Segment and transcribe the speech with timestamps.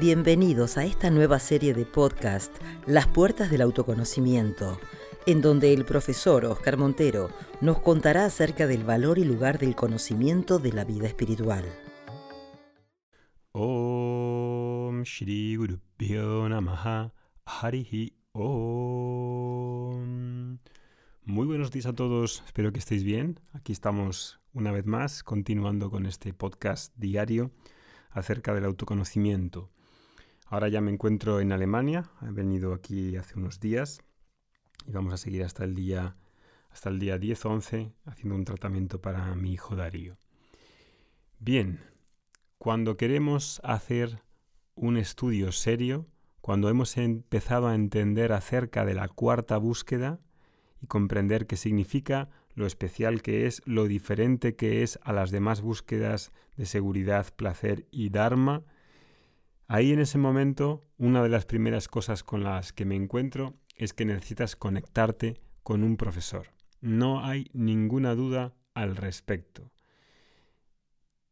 [0.00, 2.56] Bienvenidos a esta nueva serie de podcast,
[2.86, 4.80] Las Puertas del Autoconocimiento,
[5.26, 7.28] en donde el profesor Oscar Montero
[7.60, 11.66] nos contará acerca del valor y lugar del conocimiento de la vida espiritual.
[13.52, 15.58] Om Shri
[16.48, 17.12] Namaha
[17.44, 18.70] Harihi Om.
[21.24, 23.38] Muy buenos días a todos, espero que estéis bien.
[23.52, 27.50] Aquí estamos una vez más continuando con este podcast diario
[28.12, 29.70] acerca del autoconocimiento.
[30.50, 34.02] Ahora ya me encuentro en Alemania, he venido aquí hace unos días
[34.84, 36.16] y vamos a seguir hasta el día
[36.70, 40.16] hasta el día 10 o 11 haciendo un tratamiento para mi hijo Darío.
[41.38, 41.78] Bien,
[42.58, 44.24] cuando queremos hacer
[44.74, 46.08] un estudio serio,
[46.40, 50.18] cuando hemos empezado a entender acerca de la cuarta búsqueda
[50.82, 55.60] y comprender qué significa, lo especial que es, lo diferente que es a las demás
[55.60, 58.64] búsquedas de seguridad, placer y dharma,
[59.72, 63.92] Ahí en ese momento, una de las primeras cosas con las que me encuentro es
[63.92, 66.48] que necesitas conectarte con un profesor.
[66.80, 69.70] No hay ninguna duda al respecto.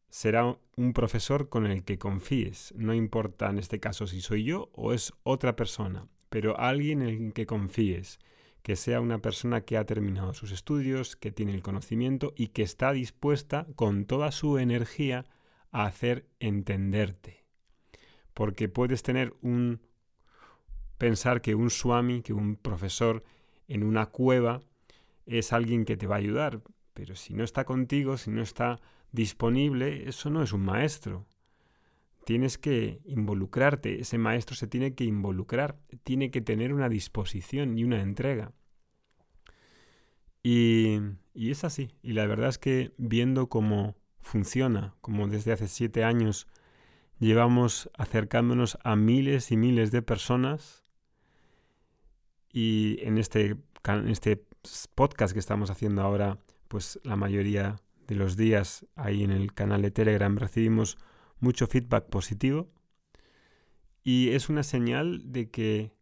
[0.07, 4.69] Será un profesor con el que confíes, no importa en este caso si soy yo
[4.71, 8.19] o es otra persona, pero alguien en el que confíes,
[8.61, 12.63] que sea una persona que ha terminado sus estudios, que tiene el conocimiento y que
[12.63, 15.25] está dispuesta con toda su energía
[15.71, 17.38] a hacer entenderte
[18.39, 19.81] porque puedes tener un
[20.97, 23.21] pensar que un swami, que un profesor
[23.67, 24.61] en una cueva
[25.25, 26.61] es alguien que te va a ayudar,
[26.93, 28.79] pero si no está contigo, si no está
[29.11, 31.27] disponible, eso no es un maestro.
[32.23, 37.83] Tienes que involucrarte, ese maestro se tiene que involucrar, tiene que tener una disposición y
[37.83, 38.53] una entrega.
[40.43, 40.99] Y,
[41.33, 46.05] y es así, y la verdad es que viendo cómo funciona, como desde hace siete
[46.05, 46.47] años
[47.19, 50.83] llevamos acercándonos a miles y miles de personas
[52.51, 54.43] y en este, en este
[54.95, 57.75] podcast que estamos haciendo ahora, pues la mayoría
[58.07, 60.97] de los días ahí en el canal de Telegram recibimos
[61.39, 62.69] mucho feedback positivo
[64.03, 65.93] y es una señal de que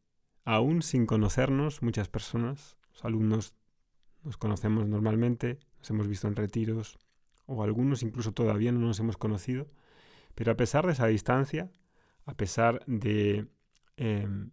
[0.46, 3.54] aún sin conocernos muchas personas, los alumnos
[4.24, 6.98] nos conocemos normalmente, nos hemos visto en retiros
[7.46, 9.68] o algunos incluso todavía no nos hemos conocido,
[10.38, 11.72] pero a pesar de esa distancia,
[12.28, 13.48] a pesar de,
[13.96, 14.52] em,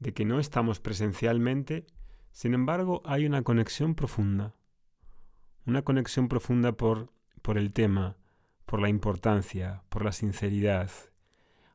[0.00, 1.86] de que no estamos presencialmente,
[2.32, 4.56] sin embargo hay una conexión profunda.
[5.66, 8.16] Una conexión profunda por, por el tema,
[8.66, 10.90] por la importancia, por la sinceridad.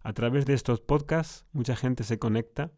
[0.01, 2.73] A través de estos podcasts mucha gente se conecta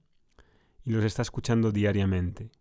[0.85, 2.51] y los está escuchando diariamente.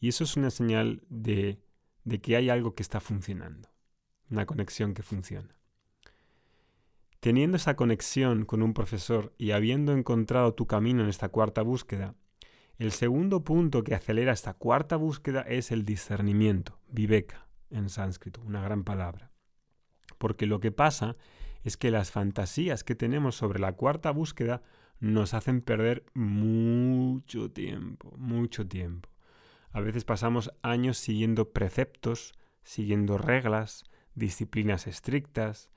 [0.00, 1.62] Y eso es una señal de,
[2.02, 3.68] de que hay algo que está funcionando,
[4.28, 5.59] una conexión que funciona.
[7.20, 12.14] Teniendo esa conexión con un profesor y habiendo encontrado tu camino en esta cuarta búsqueda,
[12.78, 18.62] el segundo punto que acelera esta cuarta búsqueda es el discernimiento, viveka en sánscrito, una
[18.62, 19.30] gran palabra.
[20.16, 21.16] Porque lo que pasa
[21.62, 24.62] es que las fantasías que tenemos sobre la cuarta búsqueda
[24.98, 29.10] nos hacen perder mucho tiempo, mucho tiempo.
[29.72, 32.32] A veces pasamos años siguiendo preceptos,
[32.62, 35.70] siguiendo reglas, disciplinas estrictas,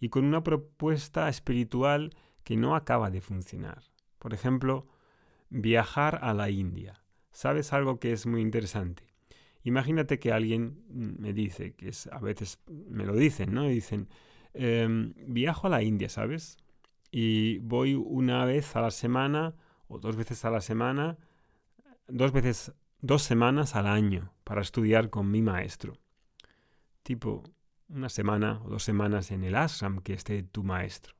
[0.00, 2.10] y con una propuesta espiritual
[2.44, 3.82] que no acaba de funcionar.
[4.18, 4.86] Por ejemplo,
[5.48, 7.02] viajar a la India.
[7.32, 9.04] ¿Sabes algo que es muy interesante?
[9.62, 13.64] Imagínate que alguien me dice, que es, a veces me lo dicen, ¿no?
[13.64, 14.08] Dicen,
[14.54, 16.56] em, viajo a la India, ¿sabes?
[17.10, 19.54] Y voy una vez a la semana
[19.88, 21.18] o dos veces a la semana,
[22.06, 25.98] dos veces, dos semanas al año para estudiar con mi maestro.
[27.02, 27.42] Tipo,
[27.88, 31.14] una semana o dos semanas en el ashram que esté tu maestro.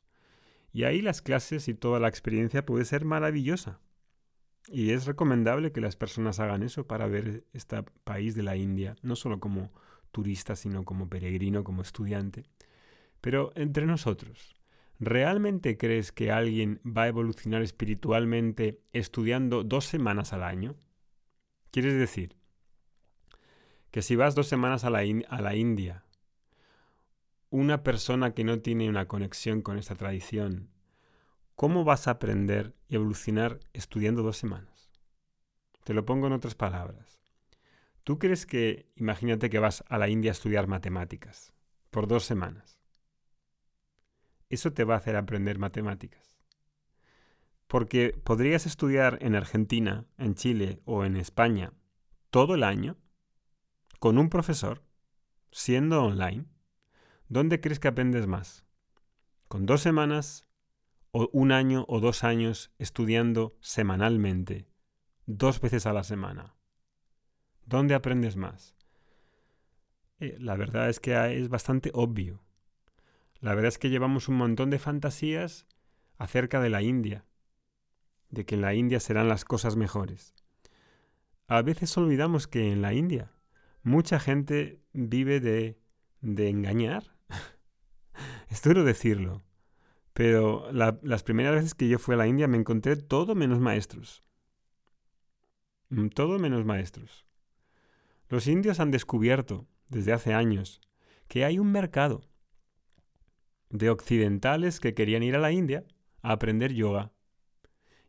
[0.72, 3.80] Y ahí las clases y toda la experiencia puede ser maravillosa.
[4.68, 8.96] Y es recomendable que las personas hagan eso para ver este país de la India,
[9.02, 9.72] no solo como
[10.10, 12.44] turista, sino como peregrino, como estudiante.
[13.20, 14.56] Pero entre nosotros,
[14.98, 20.74] ¿realmente crees que alguien va a evolucionar espiritualmente estudiando dos semanas al año?
[21.70, 22.36] ¿Quieres decir
[23.90, 26.05] que si vas dos semanas a la, a la India
[27.56, 30.68] una persona que no tiene una conexión con esta tradición,
[31.54, 34.90] ¿cómo vas a aprender y evolucionar estudiando dos semanas?
[35.82, 37.18] Te lo pongo en otras palabras.
[38.04, 41.54] ¿Tú crees que, imagínate que vas a la India a estudiar matemáticas
[41.90, 42.78] por dos semanas?
[44.50, 46.38] Eso te va a hacer aprender matemáticas.
[47.68, 51.72] Porque podrías estudiar en Argentina, en Chile o en España
[52.28, 52.98] todo el año
[53.98, 54.84] con un profesor,
[55.50, 56.44] siendo online,
[57.28, 58.64] ¿Dónde crees que aprendes más?
[59.48, 60.46] ¿Con dos semanas
[61.10, 64.68] o un año o dos años estudiando semanalmente,
[65.26, 66.54] dos veces a la semana?
[67.64, 68.76] ¿Dónde aprendes más?
[70.20, 72.44] Eh, la verdad es que es bastante obvio.
[73.40, 75.66] La verdad es que llevamos un montón de fantasías
[76.18, 77.24] acerca de la India,
[78.30, 80.32] de que en la India serán las cosas mejores.
[81.48, 83.32] A veces olvidamos que en la India
[83.82, 87.15] mucha gente vive de engañar.
[88.56, 89.42] Es duro decirlo,
[90.14, 94.24] pero las primeras veces que yo fui a la India me encontré todo menos maestros.
[95.90, 97.26] Mm, todo menos maestros.
[98.30, 100.80] Los indios han descubierto desde hace años
[101.28, 102.22] que hay un mercado
[103.68, 105.84] de occidentales que querían ir a la India
[106.22, 107.12] a aprender yoga.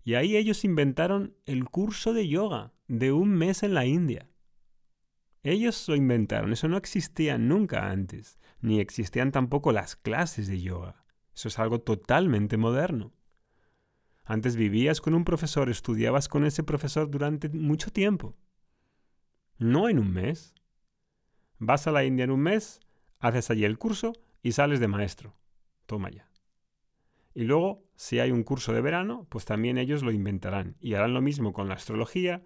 [0.05, 4.29] Y ahí ellos inventaron el curso de yoga de un mes en la India.
[5.43, 11.05] Ellos lo inventaron, eso no existía nunca antes, ni existían tampoco las clases de yoga.
[11.33, 13.13] Eso es algo totalmente moderno.
[14.23, 18.35] Antes vivías con un profesor, estudiabas con ese profesor durante mucho tiempo.
[19.57, 20.53] No en un mes.
[21.59, 22.81] Vas a la India en un mes,
[23.19, 24.13] haces allí el curso
[24.43, 25.35] y sales de maestro.
[25.85, 26.29] Toma ya.
[27.33, 30.75] Y luego, si hay un curso de verano, pues también ellos lo inventarán.
[30.81, 32.43] Y harán lo mismo con la astrología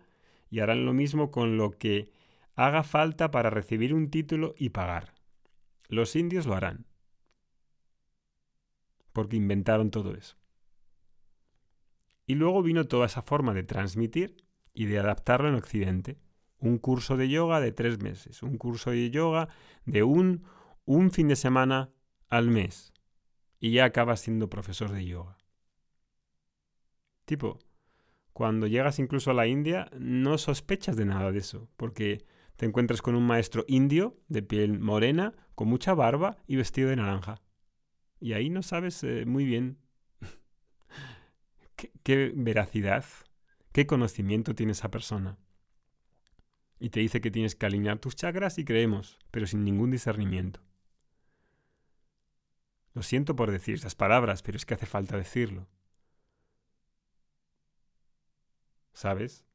[0.49, 2.11] y harán lo mismo con lo que
[2.55, 5.13] haga falta para recibir un título y pagar.
[5.87, 6.85] Los indios lo harán.
[9.13, 10.37] Porque inventaron todo eso.
[12.25, 14.37] Y luego vino toda esa forma de transmitir
[14.73, 16.17] y de adaptarlo en Occidente.
[16.59, 19.49] Un curso de yoga de tres meses, un curso de yoga
[19.85, 20.43] de un,
[20.85, 21.89] un fin de semana
[22.29, 22.93] al mes
[23.61, 25.37] y ya acabas siendo profesor de yoga.
[27.25, 27.59] Tipo,
[28.33, 32.25] cuando llegas incluso a la India, no sospechas de nada de eso, porque
[32.61, 36.95] te encuentras con un maestro indio de piel morena, con mucha barba y vestido de
[36.95, 37.41] naranja.
[38.19, 39.79] Y ahí no sabes eh, muy bien
[41.75, 43.03] qué, qué veracidad,
[43.71, 45.39] qué conocimiento tiene esa persona.
[46.79, 50.61] Y te dice que tienes que alinear tus chakras y creemos, pero sin ningún discernimiento.
[52.93, 55.67] Lo siento por decir esas palabras, pero es que hace falta decirlo.
[58.93, 59.45] ¿Sabes?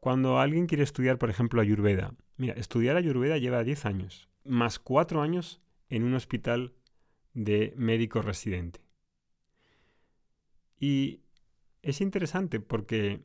[0.00, 5.22] Cuando alguien quiere estudiar, por ejemplo, Ayurveda, mira, estudiar Ayurveda lleva 10 años, más 4
[5.22, 6.74] años en un hospital
[7.34, 8.80] de médico residente.
[10.78, 11.20] Y
[11.82, 13.22] es interesante porque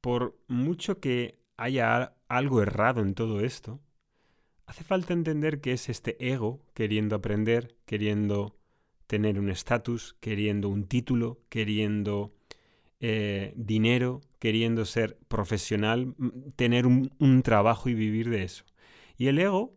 [0.00, 3.80] por mucho que haya algo errado en todo esto,
[4.68, 8.58] Hace falta entender que es este ego queriendo aprender, queriendo
[9.06, 12.34] tener un estatus, queriendo un título, queriendo
[13.00, 16.14] eh, dinero, queriendo ser profesional,
[16.56, 18.64] tener un, trabajo y vivir de eso.
[19.16, 19.76] Y el ego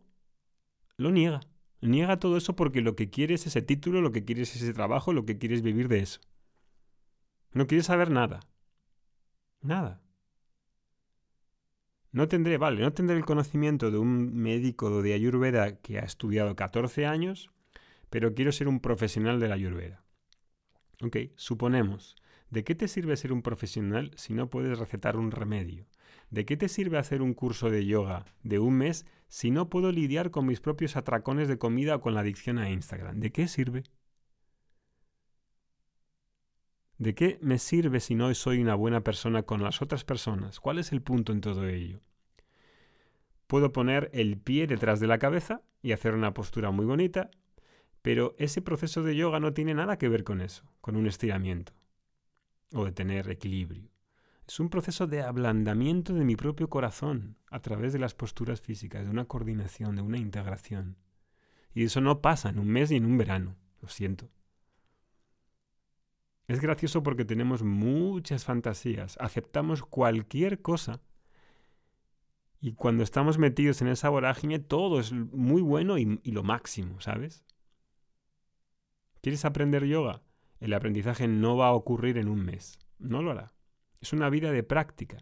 [0.96, 1.40] lo niega.
[1.80, 4.72] Niega todo eso porque lo que quiere es ese título, lo que quiere es ese
[4.72, 6.20] trabajo, lo que quiere es vivir de eso.
[7.52, 8.40] No quiere saber nada.
[9.62, 10.02] Nada.
[12.12, 16.54] No tendré, vale, no tendré el conocimiento de un médico de Ayurveda que ha estudiado
[16.54, 17.50] 14 años,
[18.10, 20.04] pero quiero ser un profesional de la Ayurveda.
[21.00, 22.16] Ok, suponemos,
[22.52, 25.86] ¿de qué te sirve ser un profesional si no puedes recetar un remedio?
[26.30, 29.90] ¿De qué te sirve hacer un curso de yoga de un mes si no puedo
[29.90, 33.20] lidiar con mis propios atracones de comida o con la adicción a Instagram?
[33.20, 33.84] ¿De qué sirve?
[36.98, 40.60] ¿De qué me sirve si no soy una buena persona con las otras personas?
[40.60, 42.02] ¿Cuál es el punto en todo ello?
[43.46, 47.30] Puedo poner el pie detrás de la cabeza y hacer una postura muy bonita,
[48.02, 51.72] pero ese proceso de yoga no tiene nada que ver con eso, con un estiramiento
[52.74, 53.88] o de tener equilibrio.
[54.46, 59.04] Es un proceso de ablandamiento de mi propio corazón a través de las posturas físicas,
[59.04, 60.96] de una coordinación, de una integración.
[61.74, 64.28] Y eso no pasa en un mes ni en un verano, lo siento.
[66.48, 71.00] Es gracioso porque tenemos muchas fantasías, aceptamos cualquier cosa
[72.60, 77.44] y cuando estamos metidos en esa vorágine todo es muy bueno y, lo máximo, ¿sabes?
[79.20, 80.22] ¿Quieres aprender yoga?
[80.62, 83.52] El aprendizaje no va a ocurrir en un mes, no lo hará.
[84.00, 85.16] Es una vida de práctica.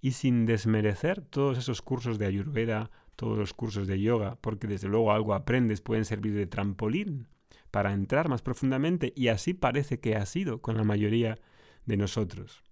[0.00, 4.88] Y sin desmerecer todos esos cursos de ayurveda, todos los cursos de yoga, porque desde
[4.88, 7.28] luego algo aprendes, pueden servir de trampolín
[7.70, 11.38] para entrar más profundamente y así parece que ha sido con la mayoría
[11.84, 12.64] de nosotros.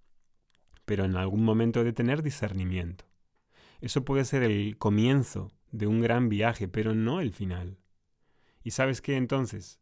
[0.85, 3.05] Pero en algún momento de tener discernimiento.
[3.79, 7.77] Eso puede ser el comienzo de un gran viaje, pero no el final.
[8.63, 9.80] ¿Y sabes qué entonces?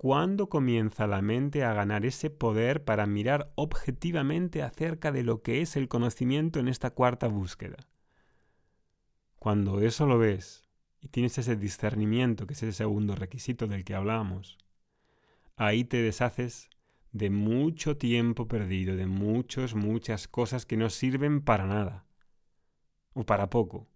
[0.00, 5.60] ¿Cuándo comienza la mente a ganar ese poder para mirar objetivamente acerca de lo que
[5.60, 7.76] es el conocimiento en esta cuarta búsqueda?
[9.38, 10.66] Cuando eso lo ves
[11.02, 14.56] y tienes ese discernimiento, que es ese segundo requisito del que hablamos,
[15.56, 16.70] ahí te deshaces
[17.12, 22.06] de mucho tiempo perdido, de muchas, muchas cosas que no sirven para nada
[23.12, 23.86] o para poco.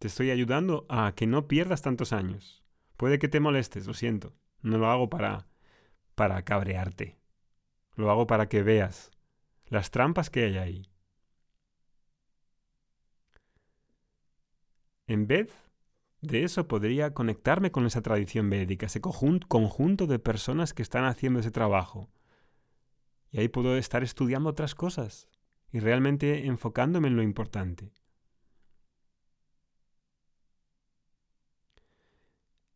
[0.00, 2.65] Te estoy ayudando a que no pierdas tantos años.
[2.96, 4.34] Puede que te molestes, lo siento.
[4.62, 5.46] No lo hago para
[6.16, 7.16] para cabrearte.
[7.94, 9.12] Lo hago para que veas
[9.66, 10.90] las trampas que hay ahí.
[15.06, 15.52] En vez
[16.20, 21.40] de eso podría conectarme con esa tradición védica, ese conjunto de personas que están haciendo
[21.40, 22.10] ese trabajo.
[23.30, 25.28] Y ahí puedo estar estudiando otras cosas
[25.70, 27.92] y realmente enfocándome en lo importante.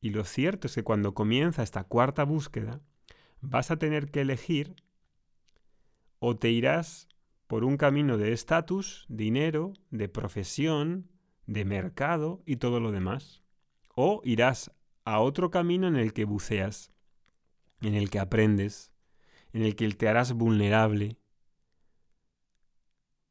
[0.01, 2.81] Y lo cierto es que cuando comienza esta cuarta búsqueda,
[3.41, 4.75] vas a tener que elegir
[6.19, 7.09] o te irás
[7.47, 11.11] por un camino de estatus, dinero, de profesión,
[11.47, 13.43] de mercado y todo lo demás.
[13.95, 14.73] O irás
[15.05, 16.93] a otro camino en el que buceas,
[17.81, 18.93] en el que aprendes,
[19.53, 21.19] en el que te harás vulnerable,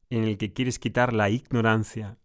[0.09, 2.17] en el que quieres quitar la ignorancia,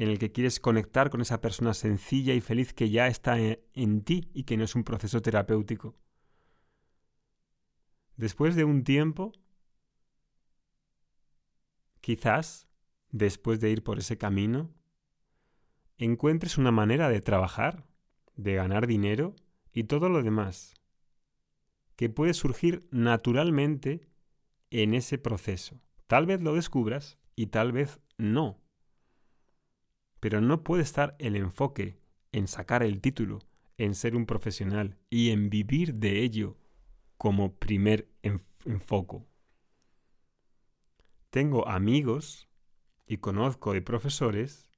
[0.00, 4.00] en el que quieres conectar con esa persona sencilla y feliz que ya está en,
[4.00, 5.94] ti y que no es un proceso terapéutico.
[8.16, 9.32] Después de un tiempo,
[12.00, 12.66] quizás,
[13.10, 14.72] después de ir por ese camino,
[15.98, 17.84] encuentres una manera de trabajar,
[18.36, 19.36] de ganar dinero
[19.70, 20.72] y todo lo demás,
[21.96, 24.08] que puede surgir naturalmente
[24.70, 25.78] en ese proceso.
[26.06, 28.62] Tal vez lo descubras y tal vez no.
[30.20, 31.98] Pero no puede estar el enfoque
[32.32, 33.40] en sacar el título,
[33.78, 36.56] en ser un profesional y en vivir de ello
[37.16, 38.08] como primer
[38.64, 39.26] enfoco.
[41.30, 42.48] Tengo amigos
[43.06, 44.70] y conozco de profesores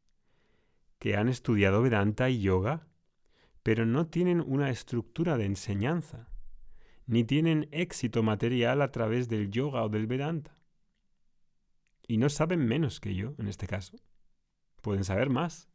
[0.99, 2.87] que han estudiado Vedanta y yoga,
[3.63, 6.29] pero no tienen una estructura de enseñanza,
[7.07, 10.57] ni tienen éxito material a través del yoga o del Vedanta.
[12.07, 13.97] Y no saben menos que yo en este caso.
[14.83, 15.69] Pueden saber más.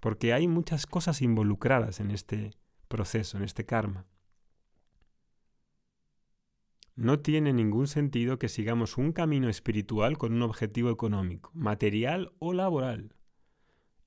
[0.00, 2.52] Porque hay muchas cosas involucradas en este
[2.88, 4.06] proceso, en este karma.
[6.94, 12.52] No tiene ningún sentido que sigamos un camino espiritual con un objetivo económico, material o
[12.52, 13.16] laboral.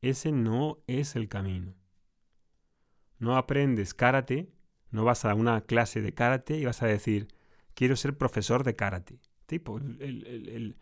[0.01, 1.75] Ese no es el camino.
[3.19, 4.53] No aprendes karate,
[4.91, 7.27] no vas a una clase de karate y vas a decir,
[7.73, 9.19] quiero ser profesor de karate.
[9.47, 10.77] Tipo, el,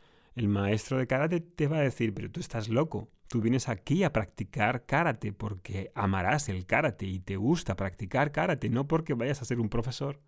[0.47, 4.11] maestro de karate te va a decir, pero tú estás loco, tú vienes aquí a
[4.11, 9.45] practicar karate porque amarás el karate y te gusta practicar karate, no porque vayas a
[9.45, 10.19] ser un profesor.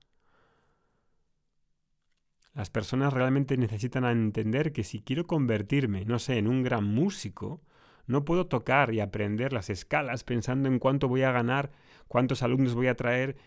[2.54, 7.62] Las personas realmente necesitan entender que si quiero convertirme, no sé, en un gran músico,
[8.08, 11.72] no puedo tocar y aprender las escalas pensando en cuánto voy a ganar,
[12.08, 13.38] cuántos alumnos voy a traer.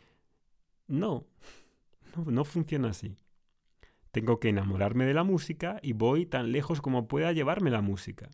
[0.87, 1.27] No,
[2.17, 3.17] no, no funciona así.
[4.11, 8.31] Tengo que enamorarme de la música y voy tan lejos como pueda llevarme la música.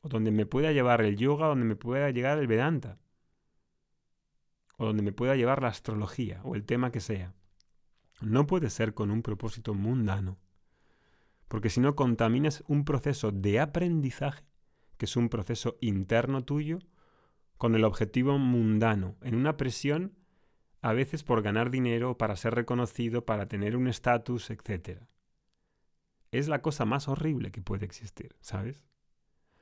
[0.00, 2.98] O donde me pueda llevar el yoga, donde me pueda llegar el Vedanta.
[4.76, 7.34] O donde me pueda llevar la astrología o el tema que sea.
[8.20, 10.38] No puede ser con un propósito mundano,
[11.46, 14.44] porque si no contaminas un proceso de aprendizaje,
[14.96, 16.80] que es un proceso interno tuyo,
[17.56, 20.14] con el objetivo mundano, en una presión
[20.80, 25.00] a veces por ganar dinero, para ser reconocido, para tener un estatus, etc.
[26.30, 28.84] Es la cosa más horrible que puede existir, ¿sabes?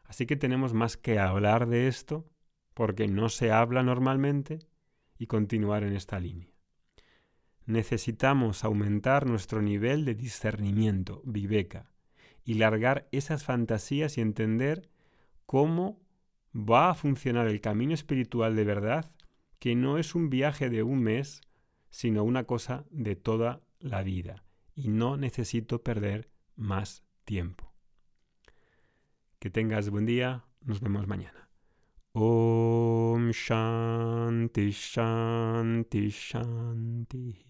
[0.04, 2.28] Así que tenemos más que hablar de esto,
[2.75, 4.58] porque no se habla normalmente,
[5.18, 6.56] y continuar en esta línea
[7.66, 11.90] necesitamos aumentar nuestro nivel de discernimiento, viveka,
[12.44, 14.88] y largar esas fantasías y entender
[15.46, 16.00] cómo
[16.54, 19.11] va a funcionar el camino espiritual de verdad,
[19.66, 21.40] que no es un viaje de un mes,
[21.90, 24.44] sino una cosa de toda la vida.
[24.76, 27.75] Y no necesito perder más tiempo.
[29.40, 31.50] Que tengas buen día, nos vemos mañana.
[32.12, 37.44] Om Shanti Shanti Shanti.